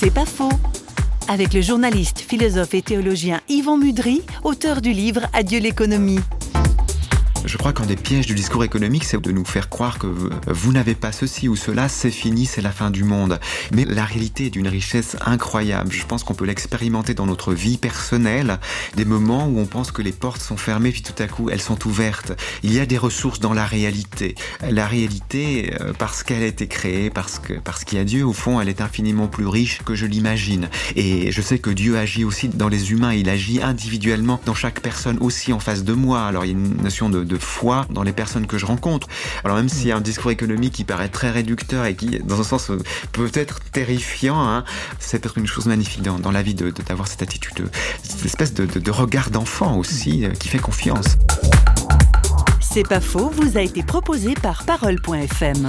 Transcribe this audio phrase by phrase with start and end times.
[0.00, 0.52] C'est pas faux.
[1.26, 6.20] Avec le journaliste, philosophe et théologien Yvan Mudry, auteur du livre Adieu l'économie.
[7.44, 10.72] Je crois qu'un des pièges du discours économique, c'est de nous faire croire que vous
[10.72, 13.38] n'avez pas ceci ou cela, c'est fini, c'est la fin du monde.
[13.72, 15.92] Mais la réalité est d'une richesse incroyable.
[15.92, 18.58] Je pense qu'on peut l'expérimenter dans notre vie personnelle,
[18.96, 21.60] des moments où on pense que les portes sont fermées, puis tout à coup elles
[21.60, 22.32] sont ouvertes.
[22.62, 24.34] Il y a des ressources dans la réalité.
[24.68, 28.26] La réalité, euh, parce qu'elle a été créée, parce que parce qu'il y a Dieu,
[28.26, 30.68] au fond, elle est infiniment plus riche que je l'imagine.
[30.96, 33.12] Et je sais que Dieu agit aussi dans les humains.
[33.12, 36.22] Il agit individuellement dans chaque personne aussi en face de moi.
[36.22, 39.06] Alors il y a une notion de, de foi dans les personnes que je rencontre.
[39.44, 42.40] Alors même s'il y a un discours économique qui paraît très réducteur et qui, dans
[42.40, 42.78] un sens, euh,
[43.12, 44.64] peut être terrifiant, hein,
[44.98, 47.70] c'est peut-être une chose magnifique dans, la vie d'avoir cette attitude,
[48.02, 51.16] cette espèce de, de, de regard d'enfant aussi euh, qui fait confiance.
[52.60, 55.68] C'est pas faux, vous a été proposé par parole.fm.